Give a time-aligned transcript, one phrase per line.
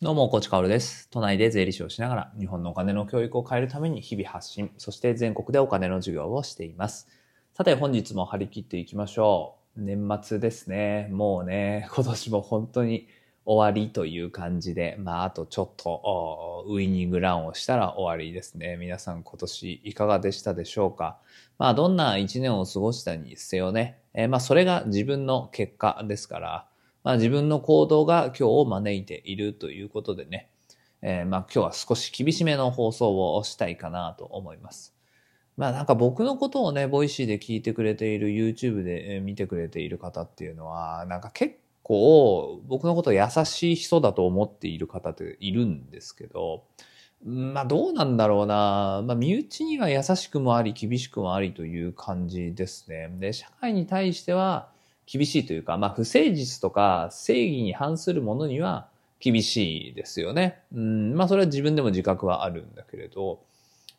[0.00, 1.08] どうも、コーチカオルです。
[1.10, 7.08] 都内で税理士をしながら、日本のお金の教育を変えるために日々発信、そして全国でお金の授業をしています。
[7.52, 9.80] さて、本日も張り切っていきましょう。
[9.82, 11.08] 年末ですね。
[11.10, 13.08] もうね、今年も本当に
[13.44, 18.76] 終わりという感じで、まあ、あとちょっと、ウイニングランをしたら終わりですね。
[18.76, 21.18] 皆さん今年いかがでしたでしょうか
[21.58, 23.98] まあ、どんな一年を過ごしたにせよね。
[24.14, 26.68] えーまあ、それが自分の結果ですから、
[27.04, 30.50] まあ、自分の行動が今日を招いているということでね、
[31.02, 34.94] えーまあ今日は少し厳しめの放送をしたいかなと思います。
[35.56, 46.64] まあなんか僕のことをね、ボイシーで聞いてくれている、YouTube で見てくれている方っていうのは、なんか結構僕のことを優しい人だと思っている方っているんですけど、
[47.24, 49.02] まあどうなんだろうな。
[49.04, 53.08] まあ身内には優しくもあり厳しくもありという感じですね。
[53.18, 54.70] で、社会に対しては
[55.10, 58.88] 厳しいというか、まあ不誠実とか正義に反するものには
[59.20, 60.60] 厳しいですよね。
[60.74, 63.40] うん、まあそれは自分でも自覚はあるんだけれど、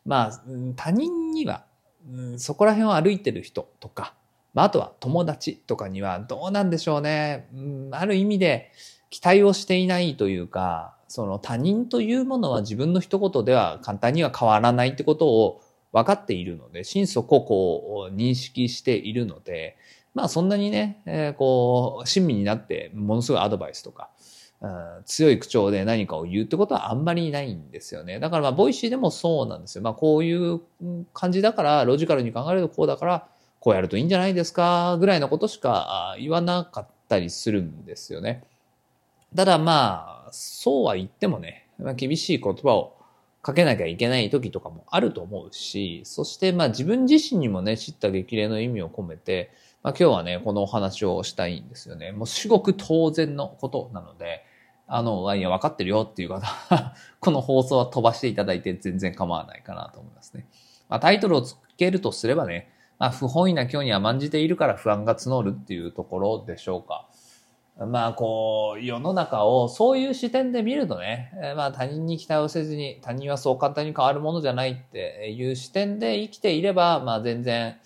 [0.06, 0.42] まあ
[0.76, 1.66] 他人には、
[2.08, 4.14] うん、そこら辺を歩いてる人とか、
[4.54, 7.48] まああとは友達とかにはどうなんでしょうね。
[7.56, 8.72] うん、ある意味で
[9.10, 19.76] 期待をしていないというか、その他人というものは自分の一言では簡単には変わらないってことを分かっているので、心底こう認識しているので、
[20.14, 24.10] まあそんなにね、えーこう、親身になってものすごいアドバイスとか、
[24.62, 28.20] うん強い口調で何かを言うってことはあんまりないんですよね。
[28.20, 29.84] だからまあ、ボイシーでもそうなんですよ。
[29.84, 30.60] まあ、こういう
[31.14, 33.28] 感じだから、ロジカルに考えるとこうだから、
[33.60, 38.44] こうやるといいんじゃないですか、ぐらいのことしか言わなかったりするんですよね。
[39.36, 42.98] ただまあ、そうは言ってもね、まあ、厳しい言葉を
[43.42, 49.52] かけなきゃいけない時とかもあると思うし、そしてまあ自分自身にもね、叱咤激励の意味を込めて、
[49.84, 52.12] まあ今日はね、このお話をしたいんですよね。
[52.12, 54.44] もう至極当然のことなので、
[54.88, 60.48] あの、いや、分かってるよっていう方は、 この放送は飛ばしていただいて全然構わないかなと思いますね。
[60.90, 67.08] まあタイトルをつけるとすればね、まあ不本意な今日に甘んじているから不安が募るっていうところでしょうか。
[67.86, 77.78] まあこう、世の中をそういう視点で見るとね、まあ他人に期待をせずに、他人はそう簡単に変わるものじゃないっていう視点で生きていれば、まあ全然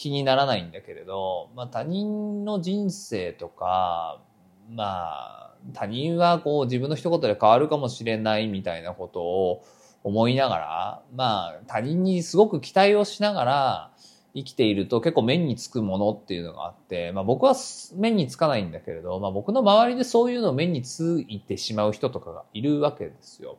[0.00, 4.22] 気にならないんだけれど、まあ他人の人生とか、
[4.70, 9.62] まあ他人はこう自分の一言で変わるかもしれないみたいなことを
[10.02, 13.90] 思いながら、まあ他人にすごく期待をしながら、
[14.34, 17.54] 生きていると結構目につくものっていうのがあって、まあ僕は
[17.94, 23.58] 目につかないんだけれど、まあ僕の周りでそういうのを目についてしまう人とかがいるわけですよ。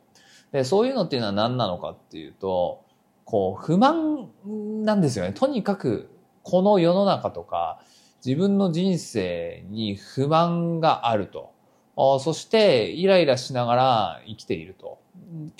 [0.51, 2.83] で、そういうのっていうのは何なのかっていうと、
[3.25, 4.31] こう不満
[4.83, 5.33] なんですよね。
[5.33, 6.09] とにかく
[6.43, 7.79] この世の中とか
[8.25, 11.51] 自分の人生に不満があると。
[12.19, 14.99] そしてイライラしながら生きていると。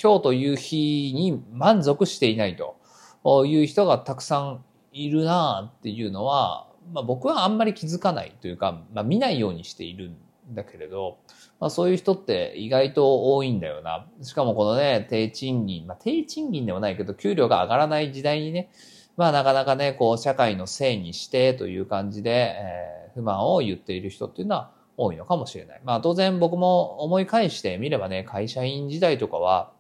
[0.02, 10.18] 今日という日に満足していないという人がたくさんいるなっていうのは、まあ、僕はあんまり気づかないというか、まあ、見ないようにしているん
[10.54, 11.20] だけれど、
[11.60, 14.08] まあ、そういう人って意外と多いんだよな。
[14.22, 18.72] しかもこのね、低賃金、まあ、低賃金ではないけど、給料が上がらない時代にね、
[19.18, 25.82] まあなかなかね、こう社会のせいにしてという感じで、えー不満を言っている人っていうのは多いのかもしれない。
[25.84, 29.72] まあ当然僕も思い返してみればね、会社員時代とかは、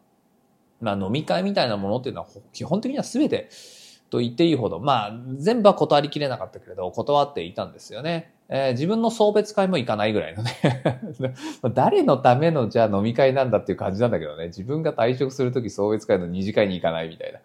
[0.80, 3.50] まあ飲み会みたいなものっていうのは基本的には全て
[4.10, 8.34] と言っていいほど、まあ、全部は断りきれなかったけれど、断っていたんですよね。
[8.50, 10.52] えー自分の送別会も行かないぐらいのね。
[11.74, 14.48] 誰のためのじゃあ飲み会なんだっていう感じなんだけどね。
[14.48, 17.40] 自分が退職するとき送別会の二次会に行かないみたいな。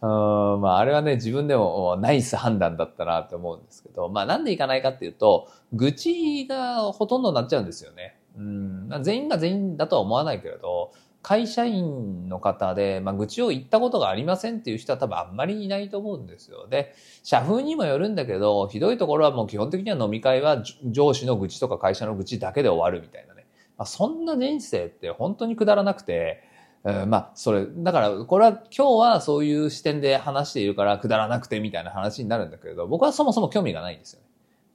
[0.00, 8.16] うんまあ、あれはね、自分でもナイス判断だったなって思うんですけど、まあ、なんで行かないかっていうと、愚痴がほとんどなっちゃうんですよね。
[8.36, 16.68] うん、全員が全員だとは思わないけれど、会社員の方で、まあ、愚痴を言ったことがありませんっていう人は多分あんまりいないと思うんですよ。
[16.68, 16.94] で、
[17.24, 23.46] 社風にもよるんだけど、ひどいところはもう基本的には飲み会は上司の愚痴とか会社の愚痴だけで終わるみたいなね。
[23.76, 26.42] まあ、そんな人生って本当にくだらなくて、
[26.84, 34.26] うんまあ、それ、だから、これは今日はそういう視点で話しているからくだらなくてみたいな話になるんだけれど、僕はそもそも興味がないんですよね。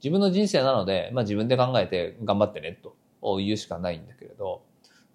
[0.04, 2.78] 自分の人生なので、まあ自分で考えて頑張ってね、
[3.22, 4.64] というしかないんだけれど、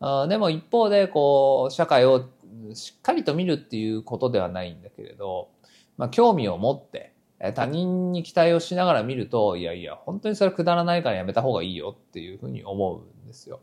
[0.01, 2.29] あでも一方で、こう、社会を
[2.73, 5.51] しっかりと見るっていうことではないんだけれど、
[5.99, 7.13] まあ興味を持って、
[7.55, 13.61] 他人に期待をしながら見ると、いやいや、本当にそれくだらないからやめた方がいいよっていうふうに思うんですよ。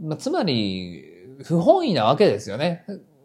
[0.00, 2.84] まあ、つまり、不本意なわけですよね。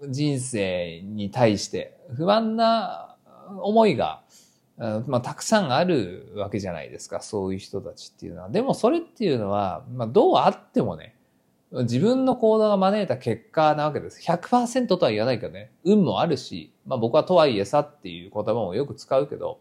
[0.09, 1.97] 人生に対して。
[2.15, 3.17] 不安な
[3.62, 4.23] 思いが、
[4.77, 7.21] まあ、たくさんあるわけじゃないですか。
[7.21, 8.50] そういう人たちっていうのは。
[8.50, 11.15] でもそれっていうのは、まあ、どうあってもね、
[11.71, 14.21] 自分の行動が招いた結果なわけです。
[14.21, 15.71] 100%とは言わないけどね。
[15.83, 19.59] 運もあるし、まあ僕はとはいえさっていう言葉もよく使うけど、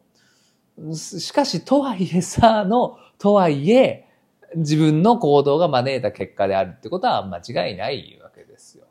[0.94, 4.06] しかしとはいえさの、とはいえ、
[4.56, 8.86] 自分の行動が招いた結果であるってことは間違いないわけですよ。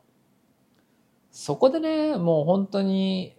[1.30, 3.34] そこでね、もう本当に、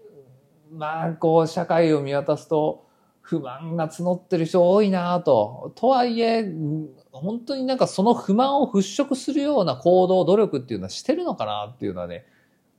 [0.71, 2.85] まあこう社会を見渡すと、
[3.21, 5.71] 不満が募ってる人多いなと。
[5.75, 6.45] とはいえ、
[7.11, 12.25] 本当になんかその不満を払拭するような行動、努力っていうのはしてるのかなっていうのはね、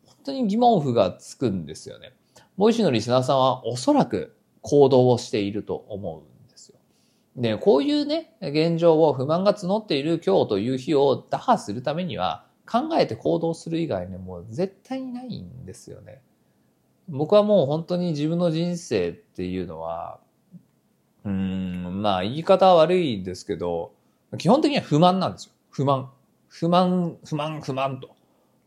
[0.04, 2.12] 本当に疑問符がつくんですよね。
[2.56, 6.78] ボイシーのリスナーさんはおそらく行動をしていると思うんですよ。
[7.36, 16.20] で、こういうね、現状を不満が募っている今日という日を打破するためには、考えて行動する以外ね、もう絶対にないんですよね。
[17.08, 20.18] 僕はもう本当に自分の人生っていうのは、
[21.24, 23.92] うん、まあ言い方は悪いですけど、
[24.38, 25.52] 基本的には不満なんですよ。
[25.70, 26.10] 不満。
[26.48, 28.10] 不満、不満、不満と。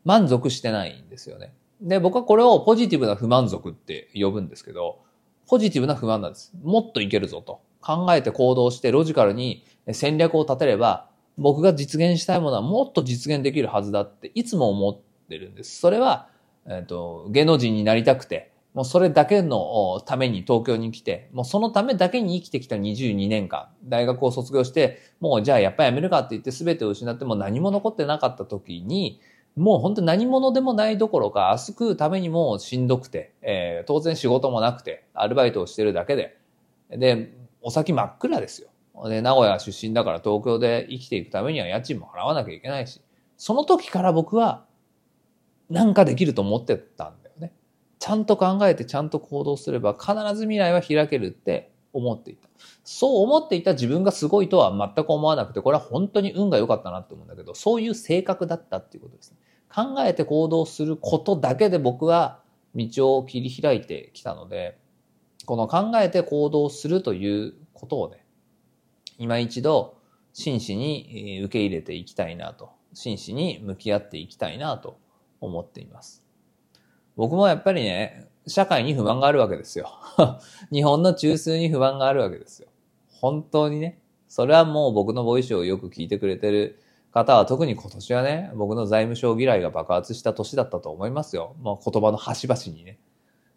[0.05, 1.53] 満足してないんですよね。
[1.81, 4.99] で、僕はこれをポジティブな不満足って呼ぶんですけど、
[5.47, 6.53] ポジティブな不満なんです。
[6.61, 7.61] もっといけるぞと。
[7.81, 11.09] 考えて行動してロジカルに戦略を立てれば、
[11.39, 15.79] 僕が実現したいものはもっと実現できるはずだっていつも思ってるんです。
[15.79, 16.27] それは、
[16.65, 29.19] えっ、ー、と、芸能人になりたくて、もうそれだけのために東京に来て、もうそのためだけに生きてきた22年間、大学を卒業して、もうじゃあやっぱりやめるかって言って全てを失っても何も残ってなかった時に、
[29.55, 36.37] もう本当何者でもないどころか、明日食うためにもしんどくて、えー、当然仕事もなくて、アルバイトをしてるだけで、
[36.91, 38.68] で、お先真っ暗ですよ。
[39.07, 43.01] で、名古屋出身だから東京で生きていくためには家賃も払わなきゃいけないし、
[43.37, 44.65] その時から僕は、
[45.69, 47.53] なんかできると思ってたんだよね。
[47.99, 52.49] ちゃんと考えてちゃんと行動すれば必ず未来は開けるって思っていた。
[52.83, 59.37] そう思っていた自分がすごいとは全く思わなくて、これは本当に運が良かったなって思うんだけど、そういう性格だったっていうことですね。
[59.73, 62.39] 考えて行動することだけで僕は
[62.75, 64.77] 道を切り開いてきたので、
[65.45, 68.18] この考えて行動するということをね、
[69.19, 69.97] 今一度
[70.33, 74.97] 真摯に受け入れていきたいなと、真摯に向き合っていきたいなと
[75.41, 76.23] 思っています。
[77.15, 79.91] 僕もやっぱりね、社会に不満があるわけですよ。
[80.71, 82.69] 日本の中枢に不満があるわけですよ。
[83.09, 84.01] 本当にね。
[84.29, 86.79] それはもう僕のボイスをよく聞いてくれてる
[87.11, 91.55] 方は特に今年はね、僕の財務省嫌いが爆発した年だったと思いますよ。
[91.59, 92.99] もう言葉の端々にね。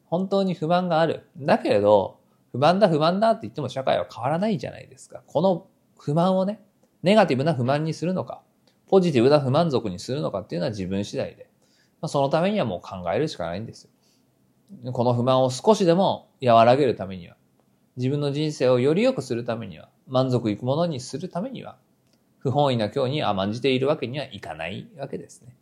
[0.06, 1.28] 本当に不満がある。
[1.38, 2.18] だけれど、
[2.52, 5.22] 不満だ不満だって言っても社会は変わらないじゃないですか。
[5.26, 5.66] この
[5.98, 6.62] 不満をね、
[7.02, 8.42] ネガティブな不満にするのか、
[8.88, 11.48] ポジティブな不満足にするのかっていうのは自分次第で。
[12.02, 14.92] まあ、そのためにはもう考えるしかないんですよ。
[14.92, 17.36] この不満を少しでも和らげるためには、
[17.96, 21.78] 自分の人生をより良くするためには、満足いくものにするためには、
[22.38, 25.56] 不本意な今日に甘んじているわけにはいかないわけですね。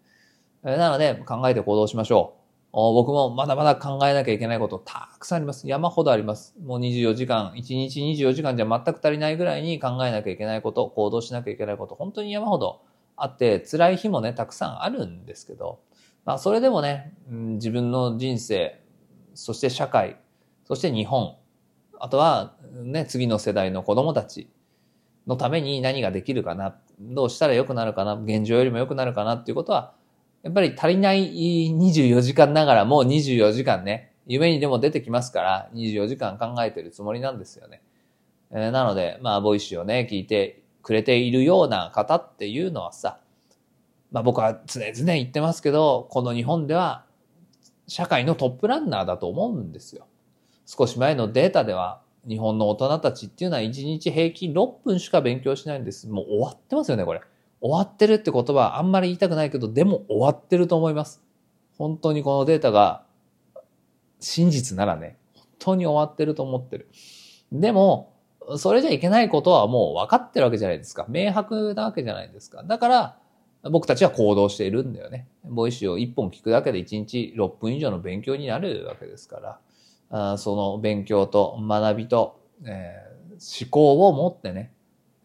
[0.63, 2.40] なので、考えて行動しましょう。
[2.73, 5.67] 僕もまだまだ考えなきゃいけないことたくさんあります。
[5.67, 6.55] 山ほどあります。
[6.65, 12.83] もう24時間、1日24時間じゃ全く足りないぐらいに考えなきゃいけないこと、行動しなきゃいけないこと、本当に山ほど
[13.17, 15.81] あって、辛い日もね、たくさんあるんですけど、
[16.25, 18.81] まあ、それでもね、自分の人生、
[19.35, 20.17] そして社会、
[20.65, 21.35] そして日本、
[21.99, 24.49] あとはね、次の世代の子供たち
[25.27, 29.95] のために何ができるかな、どうしたら良くなるかな、現状よりも良くなるかなっていうことは、
[30.43, 37.83] やっぱり足りない24時間ながらも24時間ね、夢にでも出てきますから、24時間考えてるつもりなんですよね。
[38.50, 43.19] えー、なので、まあ、ボイシーをね、聞いてくれているような方っていうのはさ、
[44.11, 47.05] まあ僕は常々言ってますけど、この日本では
[47.87, 50.07] 社会のトップランナーだと思うんですよ。
[50.67, 56.09] 少し前のデータでは日本の大人たちっていうのは1日平均6分しか勉強しないんです。
[56.09, 57.21] もう終わってますよね、これ。
[57.61, 61.23] 終わってるって言葉はあんまり言いたくないけど、でも終わってると思います。
[61.76, 63.05] 本当にこのデータが
[64.19, 66.88] 真実ならね、本当に終わってると思ってる。
[67.52, 68.12] でも、
[68.57, 71.07] それじゃいけないことはもう分かってるわけじゃないですか。
[71.09, 72.62] 明白なわけじゃないですか。
[72.62, 73.17] だから、
[73.71, 75.26] 僕たちは行動しているんだよね。
[75.45, 79.59] ボイシーを1本聞くだけで1日6分以上の勉強になるわけですか
[80.11, 84.73] ら、あその勉強と学びと、えー、思考を持ってね、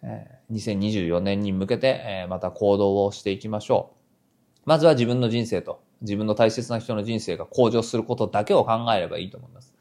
[0.04, 3.92] えー、2024年に向けて、え、また行動をしていきましょ
[4.66, 4.70] う。
[4.70, 9.74] まずは自分の人生と自分の大切な人の人生が向上することだけを考えればいいと思います。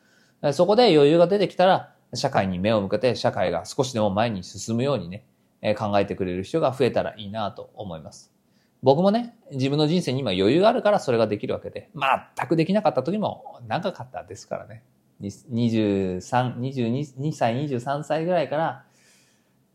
[0.52, 5.24] そこで余裕が出てきたら、社会に目を向けて社会が少しでも前に進むようにね、
[5.76, 8.32] 考えてくれる人が増えたらいいなと思います。
[8.82, 14.84] 僕もね、自分の人生に今余裕があるからそれができるわけで、全くできなかった時も長かったですからね。
[15.22, 18.84] 23、22歳、23歳ぐらいから、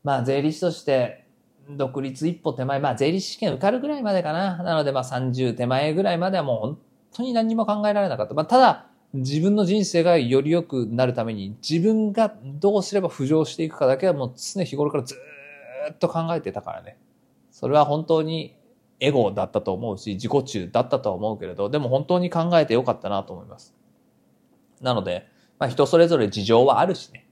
[0.03, 1.25] まあ税理士として、
[1.70, 4.63] 独立一歩手前、まあ税理士試験受かるぐらいまでかな。
[4.63, 6.79] なのでまあ30手前ぐらいまではもう本
[7.13, 8.34] 当に何も考えられなかった。
[8.34, 15.15] まあただ、自分の人生がより良くなるために自分がどうすれば浮上していくかだけはもう常日頃からず
[15.91, 16.98] っと考えてたからね。
[17.51, 18.56] それは本当に
[19.00, 23.74] エゴだったと思うし、自己中だったとは思うけれど、でも本当に考えてよかったなと思います。
[24.82, 25.27] なので、
[25.58, 27.28] まあ人それぞれ事情はあるしね。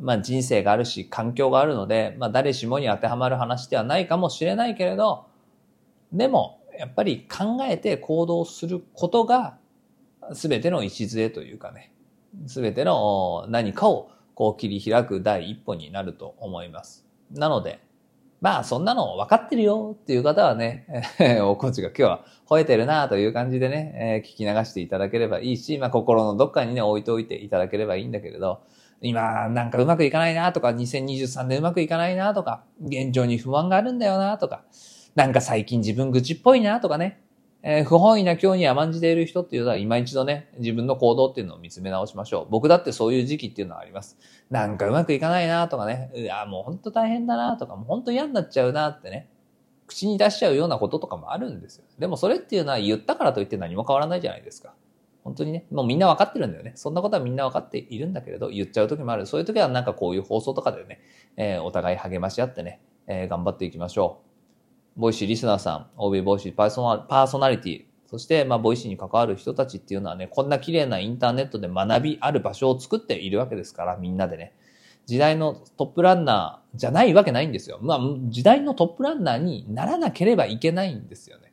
[0.00, 5.26] まあ人生があるし、環境があるので、まあ誰しもに当てはまる話ではないかもしれないけれど、
[6.12, 9.58] でも、やっぱり考えて行動することが、
[10.32, 11.92] すべての礎というかね、
[12.46, 17.06] すべての何かをこう切り開く第一歩になると思います。
[17.30, 17.80] なので、
[18.40, 20.86] まあそんなの分かってるよっていう方はね、
[21.42, 28.60] おコーチが今日は吠えてるなという感じでね、えー、聞き流していただければいいし、まあ心のどっかにね置いておいていただければいいんだけれど、
[29.00, 34.64] 今なんかうまくいかないなとか、2023年うまくいかないなとか、現状に不安があるんだよなとか、
[35.14, 37.20] なんか最近自分愚痴っぽいなとかね、
[37.66, 42.46] えー、不本意な今日に甘んじている人っていうのは今一度ね、自分の行動っていうのを見つめ直しましょう。
[42.50, 44.18] 僕だってそういう時期っていうのはあります。
[44.50, 49.30] なんかうまくいかないなとかね、いや、もうほんと大変だなとか、もうほんと嫌になっちゃうなってね、
[49.86, 51.84] 口に出しちゃうようなこととかもあるんですよ。
[51.98, 54.74] でもそれっていうのは言ったからといって何も変わらないじゃないですか。
[55.24, 56.72] 本当にね、もうみんなわかってるんだよね。
[56.76, 59.26] そんなことはみんなわかっているんだけれど、言っちゃう時もある。
[59.26, 61.00] そういう時はなんかこういう放送とかでね、
[61.36, 64.20] えー、お互い励まし合ってね、えー、頑張っていきましょ
[64.96, 65.00] う。
[65.00, 74.54] ボイシーリスナーさん、OB ボイシーパーソナパーソナリティ、そして、まあ、ボイシーに関わる人たちっていうのはね、こんな綺麗なインターネットで学びある場所を作っているわけですから、みんなでね。
[75.06, 77.78] 時代のトップランナーじゃないわけないんですよ。
[77.82, 81.52] まあ、時代のトップランナーにならなければいけないんですよね。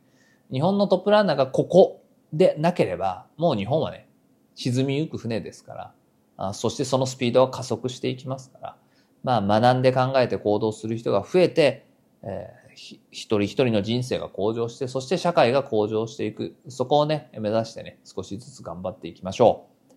[0.51, 2.00] 日本のトップランナーがここ
[2.33, 4.07] でなければ、もう日本はね、
[4.55, 5.93] 沈みゆく船ですから、
[6.37, 8.77] あそしてそのスピードは加速していきますから、
[9.23, 11.85] まあ、学んで考えて行動する人が増えて、
[12.23, 16.55] えー一人一人の人生が向上して、そして社会が向上していく。
[16.69, 19.93] そこをね、目指してね、少しずつ頑張っていきましょう。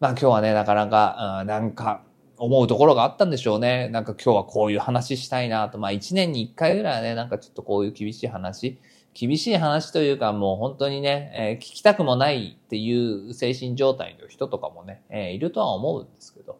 [0.00, 2.02] まあ今日はね、なかなか、うん、なんか、
[2.36, 3.88] 思うところがあったんでしょうね。
[3.88, 5.78] なんか今日はこういう話したいなと。
[5.78, 8.78] まあ一年に一回ぐらいはね、なんかちょっとこういう厳しい話。
[9.14, 16.58] 厳しい話というかもう本当にね、えー、聞きたくもないっていう精神状態の人とかもね、えー、いるとは思うんですけど。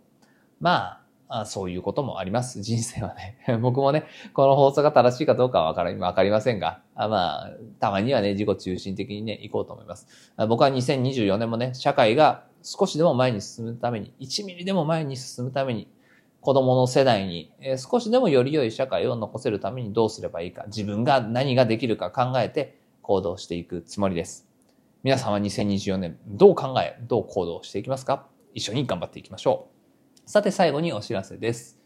[0.61, 2.61] まあ、あそういうこともあります。
[2.65, 3.37] 人生はね。
[3.61, 10.07] 僕もね、この放送が正しいかどうかはわかりわかりませんが、あまあ、たまにはね、自己中心的にね、行こうと思います。
[10.49, 15.89] 僕は2024年もね、社会が少しでも前に進むために、1ミリでも前に進むために、
[16.45, 24.47] 子供の世代に、え少しでもより良い社会を残せるためにどうすればいいか、自分が何ができるか考えて行動していくつもりです。
[25.05, 28.27] 皆さんは2024年どう考え、どう行動していきますか？
[28.53, 29.69] 一緒に頑張っていきましょ
[30.27, 30.31] う。
[30.31, 31.79] さて最後にお知らせです。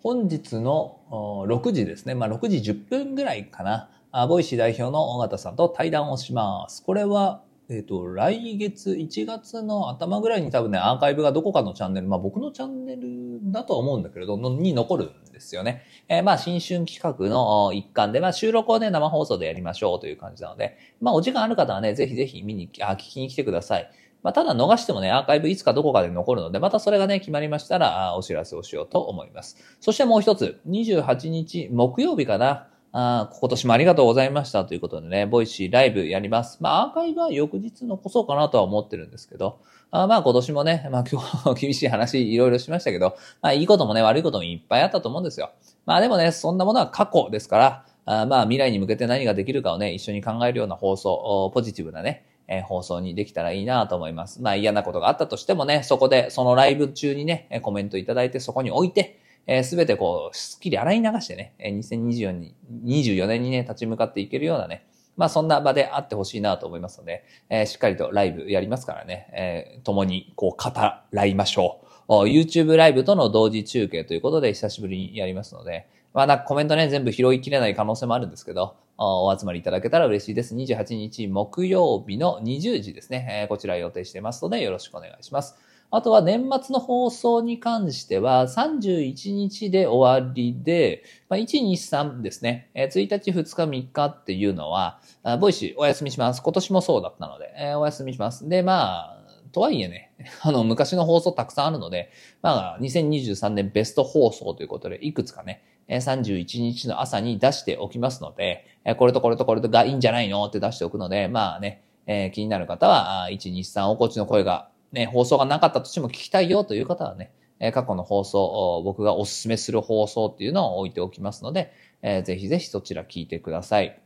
[0.00, 1.00] 本日の
[1.48, 2.14] 6時ですね。
[2.14, 3.90] まあ6時10分ぐらいかな。
[4.28, 6.84] ボイシー代表の緒方さんと対談をします。
[6.84, 15.82] これは、えっ、ー、と、来月1月の頭ぐらいに多分ね、アーカイブがどこかのチャンネル、まあ僕のチャンネルだとは思うんだけれど、のに残るんですよね。
[16.08, 23.90] えー、まあ新春企画の一環で、まあ収録をね、生放送でやりましょうという感じなので、まあお時間ある方はね、ぜひぜひ見に、あ、聞きに来てください。
[24.22, 29.58] まあ、ただ逃してもね、アーカイブいつかどこかで残るので、またそれがね、決まりましたら、お知らせをしようと思います。
[29.80, 32.68] そしてもう一つ、28日木曜日かな。
[32.96, 36.58] あ今年もありがとうございましたということでね、ボイシーライブやります。
[36.60, 39.58] まあ、アーカイブは翌日残そうかなとは思ってるんですけど、
[39.90, 45.50] あまあ今年もね、 まあ今日 厳しい話いろいろしましたけど、まあいいこともね、悪いこともいっぱいあったと思うんですよ。
[45.86, 54.40] まあでもね、そんなものは過去ですから、あまあ未来に向けて何ができるかをね、一緒に考えるような放送、ポジティブなね、え、放送にできたらいいなと思います。
[54.40, 64.86] まあ嫌なことがあったとしてもね、そこで、そのライブ中にね、コメントいただいてそこに置いて、えー、すべてこう、すっきり洗い流してね、2024年24年にね、立ち向かっていけるようなね、
[65.16, 70.72] まあそんな場であってほしいなと思いますので、えー、しっかりとライブやりますからね、えー、共にこう語
[71.12, 72.12] らいましょう。
[72.26, 80.54] YouTube ライブとの同時中継ということで久しぶりにやりますので、まあなんかコメントね、全部拾いきれない可能性もあるんですけど、お集まりいただけたら嬉しいです。
[80.54, 83.42] 28日木曜日の20時ですね。
[83.44, 85.56] え、こちら予定してますのでよろしくお願いします。
[85.90, 92.70] あとは年末の放送に関しては31日で終わりで、まあ、1、2、3ですね。
[92.74, 95.00] 1日、2日、3日っていうのは、
[95.40, 96.42] ボイシーお休みします。
[96.42, 98.48] 今年もそうだったので、えー、お休みします。
[98.48, 100.10] で、まあ、とはいえね、
[100.42, 102.10] あの、昔の放送たくさんあるので、
[102.42, 108.64] まあ、2023年ベスト放送ということで、いくつかね、31日の朝に出しておきますので、
[108.98, 110.44] これとこれとこれがいいんじゃないの？
[110.44, 121.72] って出しておくので、まあね、えー、気になる方は、1、2、3、おこちの声が、ね、放送がなかったとしても聞きたいよという方はね、え過去の放送、僕がおすすめする放送っていうのを置いておきますので、
[122.02, 124.00] えー、ぜひぜひそちら聞いてください。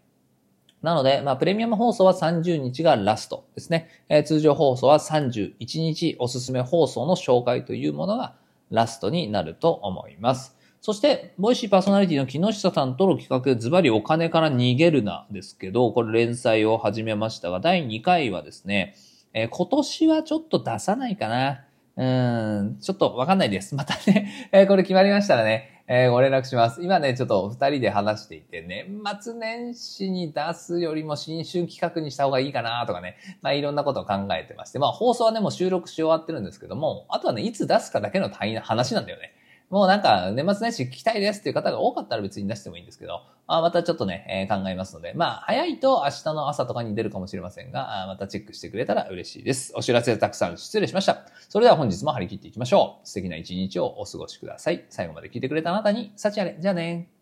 [0.82, 3.88] なので、まあ、プレミアム放送は30日がラストですね。
[4.08, 8.34] えー、通常放送は31日おすすめ放送の紹介というものが
[8.70, 10.56] ラストになると思います。
[10.80, 18.94] そして、ボイシーパーソナリティの木下さんとの企画ズバリお金から逃げるなですけど、これ連載を始めましたが、第2回はですね、
[19.32, 21.64] えー、今年はちょっと出さないかな。
[21.96, 23.74] うん、ちょっとわかんないです。
[23.74, 26.80] またね、 えー、これ決まりましたらね、えー、ご連絡します。
[26.80, 39.32] 今ね、ちょっと二人で話していて、年末年始に出すよりも新春企画にした方がいいかなとかね、まあいろんなことを考えてまして、まあ放送はね、もう収録し終わってるんですけども、あとはね、いつ出すかだけの話なんだよね。
[39.70, 49.72] もうなんか、年末年始聞きたいですっていう方が多かったら別に出してもいいんですけど、あまたちょっとね、えー、考えますので、まあ、早いと明日の朝とかに出るかもしれませんが、またチェックしてくれたら嬉しいです。
[49.76, 51.26] お知らせたくさん失礼しました。
[51.50, 53.06] それでは本日も張り切っていきましょう。
[53.06, 54.86] 素敵な一日をお過ごしください。
[54.88, 56.56] 最後まで聞いてくれたあなたに、幸あれ。
[56.58, 57.17] じゃあね。